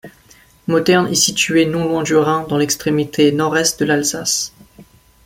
Mothern 0.67 1.05
est 1.05 1.13
située 1.13 1.67
non 1.67 1.87
loin 1.87 2.01
du 2.01 2.15
Rhin 2.15 2.47
dans 2.49 2.57
l'extrémité 2.57 3.31
nord-est 3.31 3.79
de 3.79 3.85
l'Alsace. 3.85 4.51